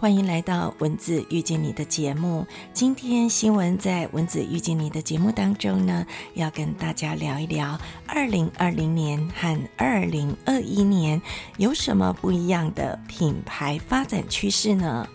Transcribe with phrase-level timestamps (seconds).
[0.00, 2.46] 欢迎来到文字遇见你的节目。
[2.72, 11.20] 今天新闻在文字遇见你的节目当中呢，要跟大家聊一聊二零二零年和二零二一年
[11.58, 15.06] 有什么不一样的品牌发展趋势呢？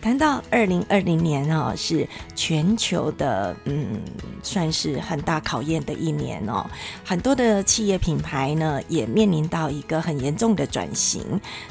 [0.00, 4.00] 谈到二零二零年哦，是全球的嗯，
[4.42, 6.64] 算是很大考验的一年哦。
[7.04, 11.22] 很多的企业品牌呢，也面临到一个很严重的转型。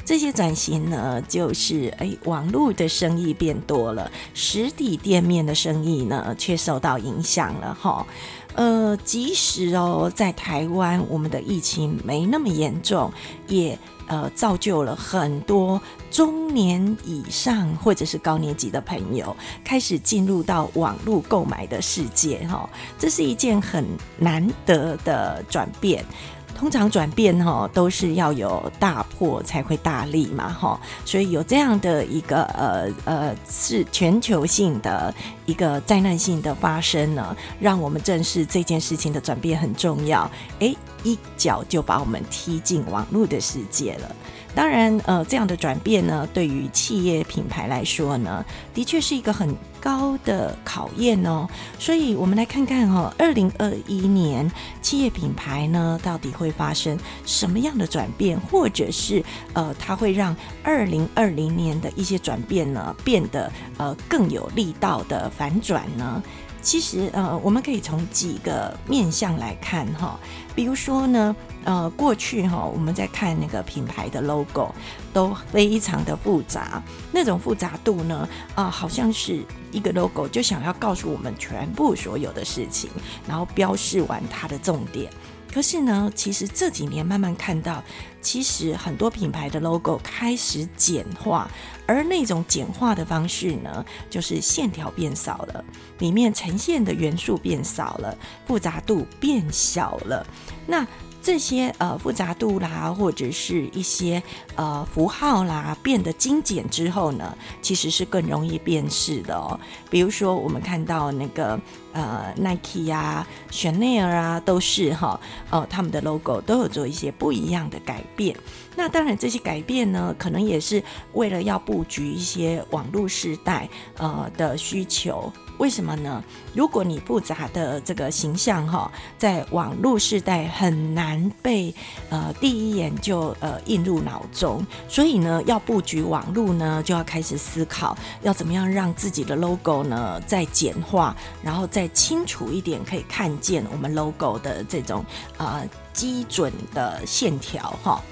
[0.04, 8.06] 这些转型呢，就是哎，网络的生意变多了，实体店面的生意呢，却受到影响了哈。
[8.54, 13.12] 呃，即使哦，在台湾，我们的疫情没那么严重，
[13.48, 13.78] 也。
[14.06, 22.68] 呃，造就了很多中年以上或者是高年级的朋友开始进入到网络购买的世界，哈，
[22.98, 23.86] 这是一件很
[24.18, 26.04] 难得的转变。
[26.54, 35.14] 通常转变哈都是要有大破才会大利嘛哈，所以有这样的一个呃呃是全球性的
[35.46, 40.30] 一个灾难性的发生呢，让我们正视这件事情的转变很重要。
[40.58, 44.14] 哎，一脚就把我们踢进网络的世界了。
[44.52, 51.48] 当然，呃，这样的转变呢，对于企业品牌来说呢，的确是一个很高的考验哦。
[51.78, 54.50] 所以，我们来看看哦，二零二一年
[54.80, 66.22] 企业品牌呢，到底会发生什么样的转变，或者是呃，它会让二零二零年的一些转变呢，变得呃更有力道的反转呢？
[66.62, 70.18] 其实，呃，我们可以从几个面向来看哈，
[70.54, 71.34] 比如说呢。
[71.62, 74.74] 呃，过去哈，我们在看那个品牌的 logo
[75.12, 82.88] 都非常的复杂，那种复杂度呢，啊，好像是一个 logo 就想要告诉我们全部所有的事情，
[83.28, 85.12] 然后标示完它的重点。
[85.52, 87.82] 可是呢，其实这几年慢慢看到，
[88.22, 91.46] 其实很多品牌的 logo 开始简化，
[91.86, 95.62] 而那种简化的方式呢，就是线条变少了，
[95.98, 100.26] 里面呈现的元素变少了，复杂度变小了，
[100.66, 100.86] 那。
[101.22, 104.22] 这些呃复杂度啦，或者是一些
[104.56, 109.58] 呃符号啦，变得精简之后呢，其实是更容易辨识的哦。
[109.90, 111.60] 比如说，我们看到那个
[111.92, 115.20] 呃 Nike 呀、Chanel 啊，都是哈，
[115.50, 118.34] 呃他们的 logo 都有做一些不一样的改变。
[118.74, 120.82] 那当然，这些改变呢，可能也是
[121.12, 125.30] 为了要布局一些网络时代呃的需求。
[125.60, 126.24] 为什么呢？
[126.54, 131.72] 如果你复杂的这个形象哈，在网络时代很难被
[132.08, 145.04] 呃第一眼就呃印入脑中，所以呢，要布局网络呢，就要开始思考要怎么样让自己的 logo 呢再简化，然后再清楚一点，可以看见我们 logo 的这种
[145.36, 148.02] 呃基准的线条哈。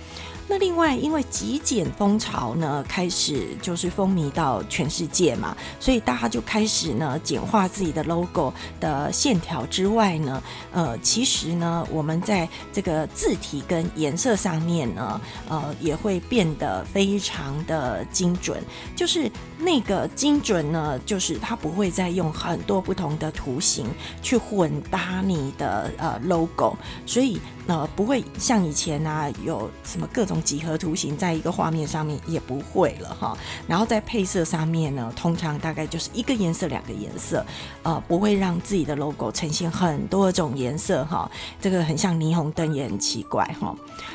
[0.50, 10.42] 那另外，因为极简风潮呢，开始就是风靡到全世界嘛，所以大家就开始呢简化自己的 logo 的线条之外呢，
[10.72, 15.20] 呃，其实呢，我们在这个字体跟颜色上面呢，
[15.50, 18.62] 呃，也会变得非常的精准。
[18.96, 23.86] 就是那个精准呢，就是它不会再用很多不同的图形
[24.22, 27.38] 去混搭你的呃 logo，所以。
[27.68, 33.36] 呃，不会像以前啊，有什么各种几何图形在一个画面上面也不会了哈。
[33.66, 37.44] 然后在配色上面呢，通常大概就是一个颜色、两个颜色，
[37.82, 41.30] 呃，不会让自己的 logo 呈现很多种颜色哈。
[41.60, 43.74] 这个很像霓虹灯，也很奇怪哈。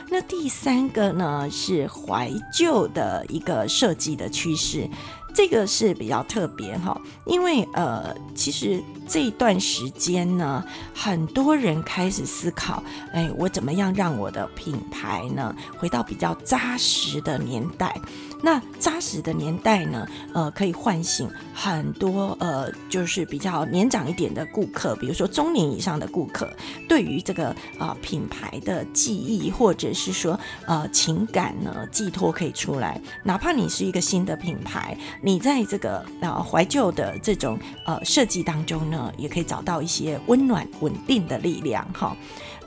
[0.10, 4.90] 那第三个呢，是怀旧的一个设计的趋势。
[5.34, 10.64] 这个是比较特别哈，因为呃，其实这一段时间呢，
[10.94, 18.00] 很多人开始思考，哎，我怎么样让我的品牌呢，回到比较扎实的年代。
[18.46, 26.52] 那扎实的年代呢，呃，可以唤醒很多呃，就是比较年长一点的顾客，比如说中年以上的顾客，
[26.90, 33.00] 对于这个啊品牌的记忆或者是说呃情感呢寄托可以出来。
[33.24, 42.16] 哪怕你是一个新的品牌，你在这个啊怀旧的这种呃设计当中呢，也可以找到一些温暖稳定的力量哈。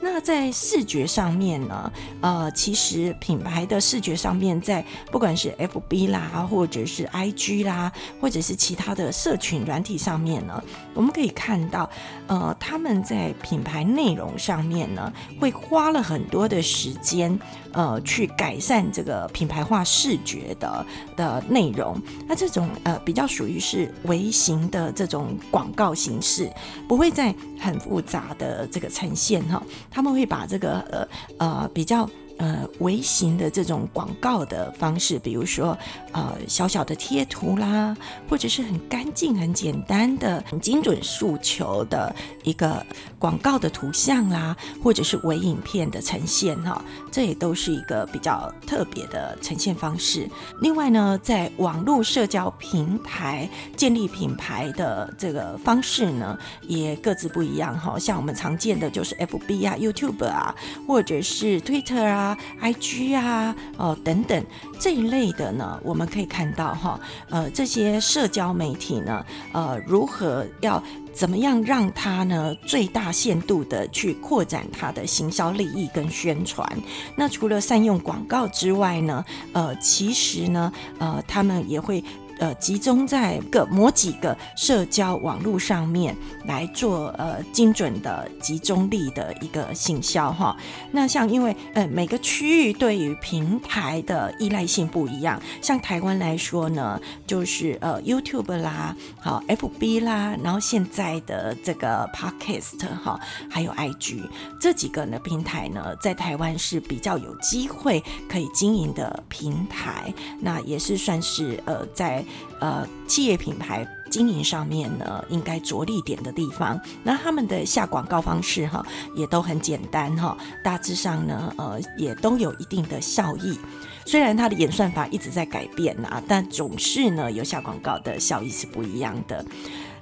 [0.09, 10.63] 那在视觉上面呢，呃，其实品牌的视觉上面，在不管是 F B 啦，或者是 I G 啦，或者是其他的社群软体上面呢，
[10.93, 11.89] 我们可以看到，
[12.27, 17.37] 呃，他们在品牌内容上面呢，会花了很多的时间，
[17.73, 22.01] 呃，去改善这个品牌化视觉的的内容。
[22.27, 26.49] 那这种呃，比较属于是微型的这种广告形式，
[26.87, 29.61] 不会在很复杂的这个呈现哈。
[29.97, 31.07] 他们会把这个呃
[31.39, 35.77] 呃比较呃微型的这种广告的方式，比如说
[36.11, 37.95] 呃小小的贴图啦，
[38.29, 42.13] 或者是很干净、很简单的、很精准诉求的
[42.43, 42.85] 一个
[43.19, 50.27] 广告的图像啦，或者是微影片的呈现哈，这也都是一个比较特别的呈现方式。
[50.61, 57.97] 另外呢，在网络社交平台建立品牌的这个方式呢，也各自不一样哈。
[57.99, 60.55] 像我们常见的就是 FB 啊、YouTube 啊，
[60.87, 62.26] 或者是 Twitter 啊、
[62.61, 64.43] IG 啊、哦等等
[64.79, 70.81] 这一类的呢，我们可以看到哈，呃，这些社交媒体呢，呃，如何要
[71.13, 76.67] 怎么样让它呢最大限度的去扩展它的行销利益跟宣传？
[77.15, 79.23] 那除了善用广告之外呢，
[79.53, 82.03] 呃，其实呢，呃，他们也会。
[82.39, 90.55] 呃，集中在个某几个社交网络上面来做呃精准的集中力的一个行销哈。
[90.91, 103.19] 那像因为呃每个区域对于平台的依赖性不一样，像台湾来说呢，就是呃 YouTube 啦，好 FB 啦，然后现在的这个 Podcast 哈，
[103.49, 104.21] 还有 IG
[104.59, 112.23] 这几个呢平台呢，在台湾是比较有机会可以经营的平台，那也是算是呃在。
[112.59, 116.79] 呃，企业品牌经营上面呢，应该着力点的地方。
[117.03, 118.85] 那他们的下广告方式哈，
[119.15, 123.59] 也都很简单哈，大致上呢，呃，也都有一定的效益。
[124.05, 129.45] 虽然它的演算法一直在改变呐，但总是呢，有下广告的效益是不一样的。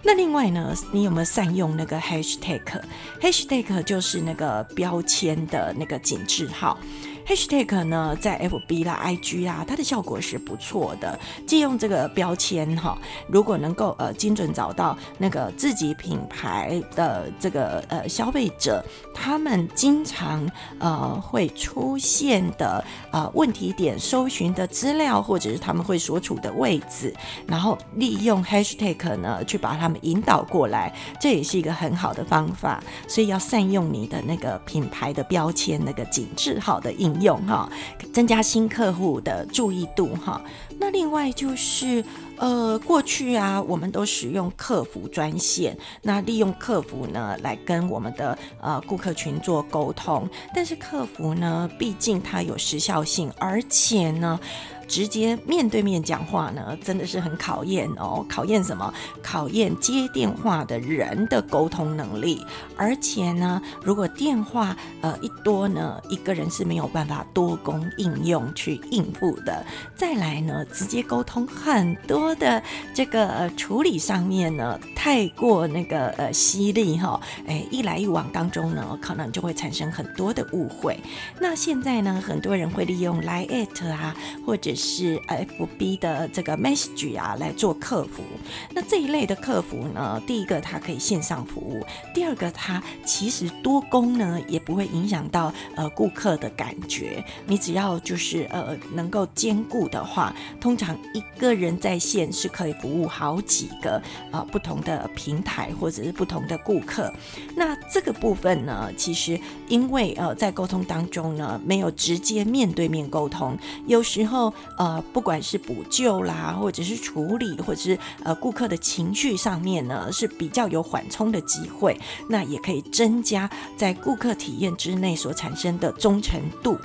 [0.03, 6.77] 那另外呢，你有没有善用那个 hashtag？hashtag 就是那个标签的那个紧致号。
[7.27, 11.19] Hashtag 呢，在 FB 啦、IG 啊，它的效果是不错的。
[11.47, 12.95] 借用这个标签哈，
[13.27, 27.11] 如果能够呃精准找到那个自己品牌的这个呃消费者，他们经常呃会出现的呃问题点、搜寻的资料，或者是他们会所处的位置，
[27.47, 32.83] 然后利用 Hashtag 呢去把他们引导过来，这也是一个很好的方法。
[33.07, 37.69] 所以要善用你的那个品牌的标签，那个紧致好的印用哈，
[38.13, 40.41] 增加新客户的注意度哈。
[40.79, 42.03] 那另外就是，
[42.37, 50.29] 呃，过去啊，我们都使用客服专线，那利用客服呢来跟我们的呃顾客群做沟通。
[50.53, 54.39] 但是客服呢，毕竟它有时效性，而且呢。
[54.87, 58.25] 直接面对面讲话呢，真的是很考验哦。
[58.29, 58.93] 考验什么？
[59.21, 62.45] 考验接电话的人的沟通能力。
[62.77, 69.65] 而且呢，如果电话呃一多呢，一个人是没有办法多功应用去应付的。
[69.95, 72.61] 再来呢，直接沟通很多的
[72.93, 80.99] 这个呃处理上面呢，太过那个呃犀利哈，哎，一来一往当中呢，可能就会产生很多的误会。
[81.39, 84.13] 那现在呢，很多人会利用 Line at 啊，
[84.45, 88.23] 或者是 F B 的这个 message 啊来做客服，
[88.71, 97.23] 那这一类的客服呢，第一个它可以线上服务，第二个它其实多功呢也不会影响到呃顾客的感觉。
[97.47, 104.01] 你只要就是呃能够兼顾的话，通常一个人在线是可以服务好几个
[104.31, 107.11] 呃不同的平台或者是不同的顾客。
[107.55, 113.57] 那这个部分呢，其实因为呃在沟通当中呢没有直接面对面沟通，
[113.87, 114.53] 有时候。
[114.77, 121.99] 呃，不管是补救啦，或者是处理，或者是呃顾客的情绪上面呢，是比较有缓冲的机会，
[122.29, 126.77] 那也可以增加在顾客体验之内所产生的忠诚度。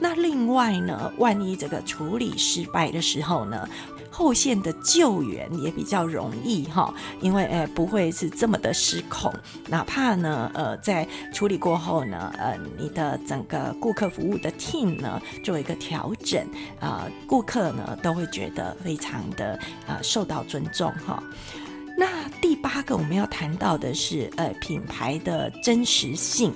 [0.00, 3.68] 那另外呢，万一这个处理失败的时候呢？
[4.16, 9.34] 后线的救援也比较容易哈，因为呃不会是这么的失控，
[9.68, 16.46] 哪怕呢呃在处理过后呢呃你的整个顾客服务的 team 呢做一个调整
[16.78, 21.20] 啊，顾客呢都会觉得非常的呃受到尊重哈。
[21.98, 26.52] 那第八个我们要谈到的是呃品牌的真实性，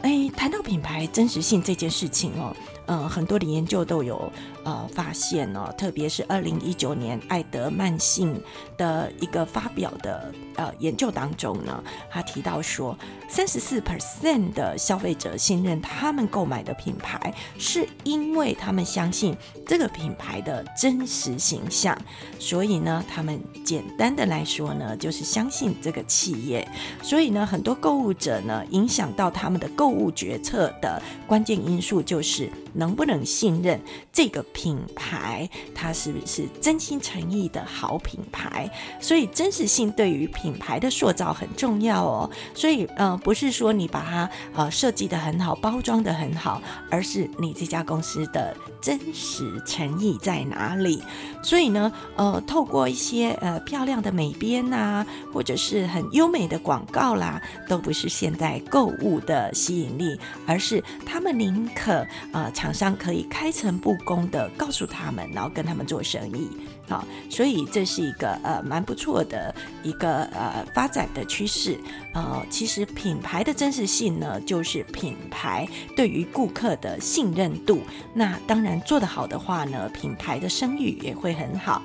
[0.00, 2.52] 哎，谈到品牌真实性这件事情哦。
[2.86, 4.30] 嗯，很多的研究都有
[4.64, 8.34] 呃发现呢，特别是二零一九年爱德曼信
[8.76, 12.96] 的一个发表的呃研究当中呢，他提到说，
[13.28, 21.96] 三十四 percent 的消费者信任他们购买的品牌，是因为他们相信这个品牌的真实形象，
[22.38, 26.66] 所以呢，他们简单的来说呢，就是相信这个企业，
[27.02, 32.50] 所以呢，很多购物者呢，影响到他们的购物决策的关键因素就是。
[32.74, 33.78] 能不能信任
[34.10, 38.70] 这个品牌它是不是真心诚意的好品牌？
[39.00, 42.30] 所以真实性对于品牌的塑造很重要哦。
[42.54, 51.02] 所以呃，不是说你把它呃设计的很好，包装的很好，而是你这家公司的真实诚意在哪里？
[51.42, 66.48] 所以呢，呃，透过一些呃漂亮的美编呐，或者是很优美的广告啦，都不是现在购物的吸引力，而是他们宁可呃厂商可以开诚布公的告诉他们，然后跟他们做生意。
[66.88, 71.78] 好，所以这是一个呃蛮不错的一个呃发展的趋势。
[72.12, 77.80] 呃，其实品牌的真实性呢，就是品牌对于顾客的信任度。
[78.12, 81.82] 那当然做得好的话呢，品牌的声誉也会很好。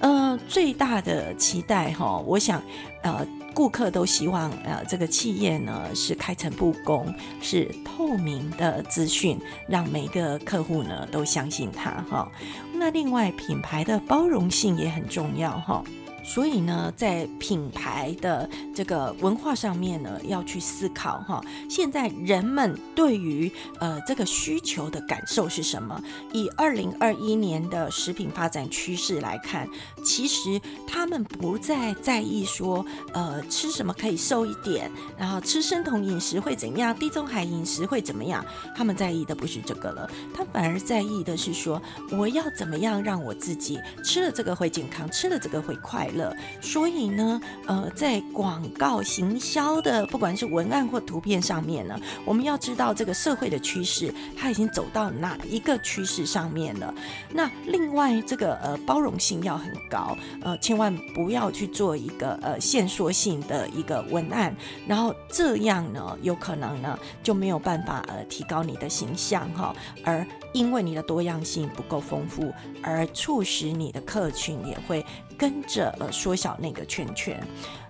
[0.00, 2.62] 呃，最大的期待哈，我想
[3.02, 3.26] 呃。
[3.54, 12.28] 顾客都希望，呃，这个企业呢是开诚布公，是透明的资讯，让每个客户呢都相信他哈。
[12.74, 15.84] 那另外，品牌的包容性也很重要哈。
[16.24, 21.44] 所以呢，在品牌的这个文化上面呢，要去思考哈。
[21.68, 26.02] 现在人们对于呃这个需求的感受是什么？
[26.32, 29.68] 以二零二一年的食品发展趋势来看，
[30.02, 38.42] 其实他们不再在意说呃吃什么可以瘦一点，然后吃生酮饮食会怎样，地中海饮食会怎么样？
[38.74, 46.10] 他们在意的不是这个了，他反而在意的是说我要怎么样让我自己吃了这个会健康，吃了这个会快。
[46.14, 56.94] 了，所以呢，呃，在广告行销的不管是文案或图片上面呢，我们要知道这个社会的趋势，它已经走到哪一个趋势上面了。
[57.32, 64.54] 那另外这个呃包容性要很高，呃，千万不要去做一个呃线索性的一个文案，
[64.86, 72.52] 然后这样呢，有可能呢就没有办法呃提高你的形象哈，而因为你的多样性不够丰富，
[72.82, 75.04] 而促使你的客群也会
[75.36, 75.92] 跟着。
[76.12, 77.40] 缩小那个圈圈。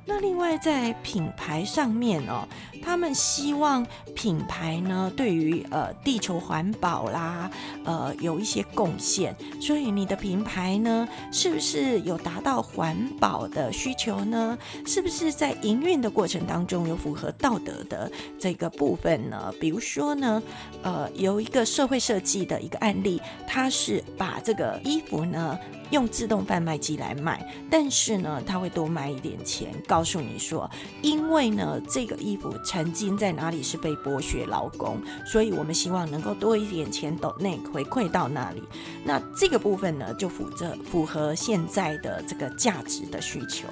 [0.07, 2.47] 那另外在品牌上面哦，
[2.83, 7.51] 他们希望品牌呢对于呃地球环保啦，
[7.87, 9.35] 呃有一些贡献。
[9.59, 14.59] 所以你的品牌呢，是不是有达到环保的需求呢？
[14.87, 19.51] 是不是在营运的过程当中有符合道德的这个部分呢？
[19.59, 20.43] 比如说呢，
[20.83, 25.59] 呃有一个社会设计的一个案例，它是把这个衣服呢。
[25.91, 30.71] 用自动贩卖机来卖，但是呢，他会多卖一点钱，告诉你说，
[31.03, 38.63] 因为呢，这个衣服曾经在哪里是被剥削劳工，所以我们希望能够多一点钱抖内回馈到那里。
[39.05, 43.69] 那这个部分呢，就符合符合现在的这个价值的需求，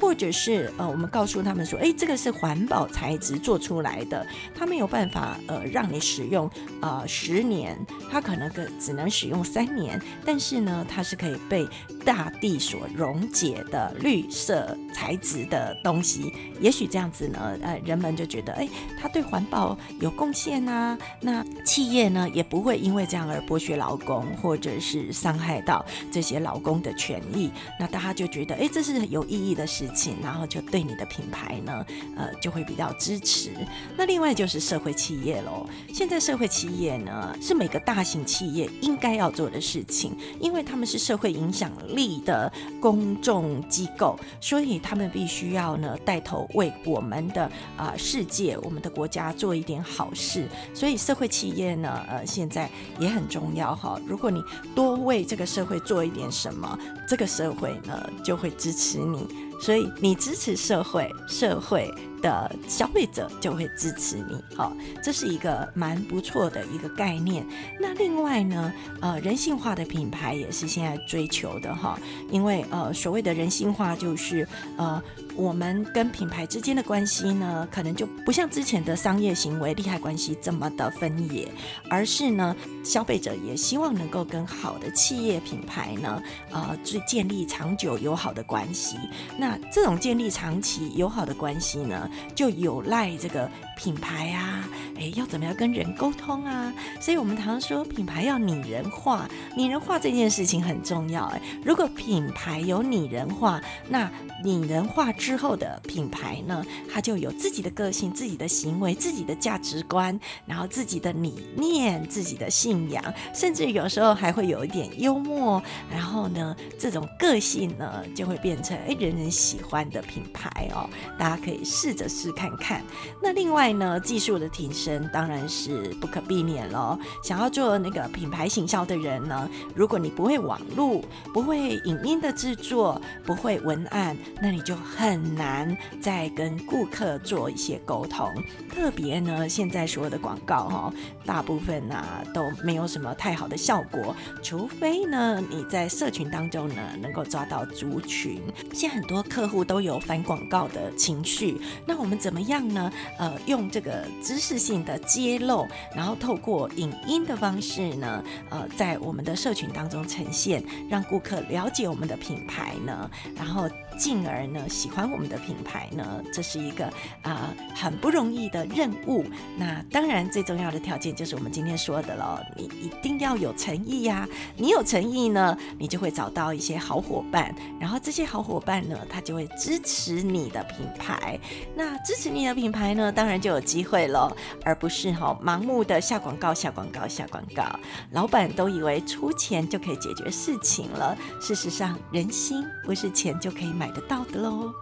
[0.00, 7.78] 或者是呃，我们告诉他们说，哎，这个是环保材质做出来的，他没有办法呃让你使用呃十年，
[8.10, 11.66] 它可能个只能使用三年，但是呢，它是可以被被
[12.04, 18.68] 大地所溶解的绿色材质的东西，也许这样子呢，呃，人们就觉得，哎，
[19.00, 20.98] 它对环保有贡献呐。
[21.18, 25.82] 那企业呢，也不会因为这样而剥削劳工，或者是伤害到
[26.12, 27.50] 这些劳工的权益。
[27.80, 31.86] 那大家就觉得，哎，这是有意义的事情，然后就对你的品牌呢，
[32.18, 33.50] 呃，就会比较支持。
[33.96, 35.66] 那另外就是社会企业喽。
[35.90, 41.45] 现在社会企业呢，是每个大型企业应该要做的事情，因为他们是社会影。
[41.46, 50.48] 影响力的公众机构，所以他们必须要呢带头为我们的啊世界、我们的国家做一点好事。
[50.74, 54.00] 所以社会企业呢，呃，现在也很重要哈。
[54.06, 54.42] 如果你
[54.74, 56.76] 多为这个社会做一点什么，
[57.08, 59.28] 这个社会呢就会支持你。
[59.60, 61.90] 所以你支持社会，社会。
[62.26, 67.46] 的消费者就会支持你，好，这是一个蛮不错的一个概念。
[67.80, 71.96] 那另外呢，呃，人性化的品牌也是现在追求的哈，
[72.30, 75.00] 因为呃，所谓的人性化就是呃。
[75.38, 81.46] 我们跟品牌之间的关系呢，可能就不像之前的商业行为、利害关系这么的分野，
[81.90, 88.96] 而是呢，消费者也希望能够跟好的企业品牌呢，呃，去建立长久友好的关系。
[89.38, 96.72] 那这种建立长期友好的关系呢，就有赖这个品牌啊，诶，要怎么样跟人沟通啊？
[97.00, 101.26] 所以我们常说品牌要拟人化，拟人化这件事情很重要。
[101.28, 104.08] 诶，如果品牌有拟人化，那
[104.44, 105.06] 拟人化。
[105.16, 115.62] 之后的品牌呢，它就有自己的个性、自己的行为、自己的价值观，然后自己的理念、自己的信仰，甚至有时候还会有一点幽默。
[115.90, 122.84] 然后呢，这种个性呢，就会变成哎人人喜欢的品牌哦，大家可以试着试看看。
[123.20, 126.98] 那另外呢，技术的提升当然是不可避免了。
[127.22, 138.30] 想要做那个品牌行销的人呢，如果你不会网络，不会影音的制作，不会文案，那你就很难再跟顾客做一些沟通。
[138.68, 140.92] 特别呢，现在所有的广告哈，
[141.24, 148.42] 大部分呢都没有什么太好的效果，除非呢你在社群当中呢能够抓到族群。
[148.72, 152.92] 现在很多客户都有反广告的情绪，那我们怎么样呢？
[153.18, 163.68] 呃，用这个知识性的揭露，然后透过影音的方式呢，呃，在我们的社群当中呈现，让顾客了解我们的品牌呢，然后。
[163.96, 166.86] 进而呢，喜欢我们的品牌呢，这是一个
[167.22, 169.24] 啊很不容易的任务。
[169.56, 174.28] 那当然最重要的条件就是我们今天说的了，你一定要有诚意呀。
[174.56, 181.38] 你有诚意呢，你就会找到一些好伙伴，然后这些好伙伴呢，他就会支持你的品牌。
[181.74, 187.64] 那支持你的品牌呢，当然就有机会了，而不是哈盲目的下广告、下广告、下广告。
[188.12, 193.85] 老板都以为出钱就可以解决事情了，事实上人心不是钱就可以买。
[193.86, 194.72] 买得到的喽。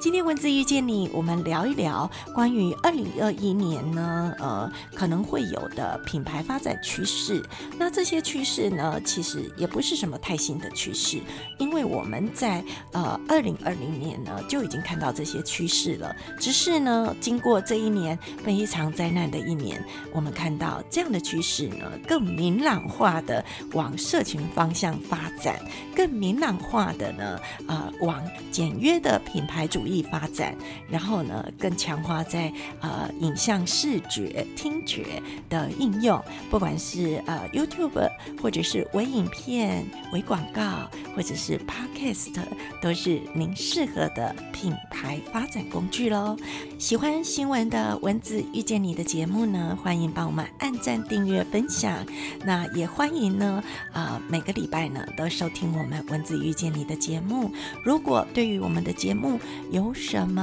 [0.00, 7.42] 今天文字遇见你，我们聊一聊关于二零二一年呢，呃，可能会有的品牌发展趋势。
[7.76, 11.20] 那这些趋势呢，其实也不是什么太新的趋势，
[11.58, 16.14] 因为我们在呃二零二零年呢就已经看到这些趋势了。
[16.38, 25.60] 只是呢，经过这一年非常灾难的一年，我们看到这样的趋势呢，更明朗化的往社群方向发展，
[25.94, 27.38] 更明朗化的呢，
[27.68, 28.20] 呃，往
[28.52, 30.00] 简约的品牌主义。
[30.12, 30.54] 发展，
[30.90, 38.10] 然后呢，更强化在呃影像、视觉、听觉的应用，不管是呃 YouTube
[38.42, 42.34] 或者是微影片、微广告，或者是 Podcast，
[42.82, 46.36] 都是您适合的品牌发展工具喽。
[46.78, 52.04] 喜欢新闻的文字遇见你的节目呢，欢迎帮我们按赞、订阅、分享。
[52.44, 57.50] 那也欢迎呢，啊每个礼拜呢都收听我们文字遇见你的节目。
[57.82, 59.38] 如果对对于我们的节目
[59.70, 60.42] 有什么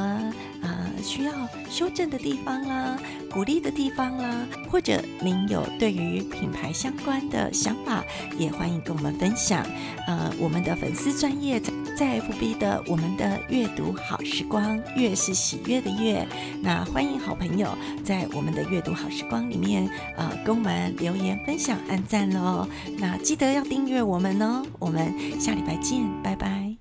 [0.61, 1.33] 啊需要
[1.69, 2.97] 修正的地方啦，
[3.29, 8.01] 鼓励的地方啦，或者您有对于品牌相关的想法，
[8.37, 9.65] 也欢迎跟我们分享。
[10.07, 16.25] 呃，我们的粉丝专业在在 FB 的我们的阅读好时光，月是喜悦的月。
[16.61, 17.67] 那欢迎好朋友
[18.05, 22.65] 在我们的阅读好时光里面，呃，跟我们留言分享、按赞喽。
[22.97, 24.63] 那记得要订阅我们哦。
[24.79, 26.77] 我们下礼拜见，拜拜。